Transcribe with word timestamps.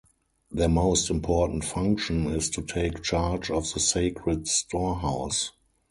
Their 0.49 0.67
most 0.67 1.11
important 1.11 1.63
function 1.63 2.25
is 2.25 2.49
to 2.49 2.63
take 2.63 3.03
charge 3.03 3.51
of 3.51 3.71
the 3.71 3.79
sacred 3.79 4.47
storehouse. 4.47 5.51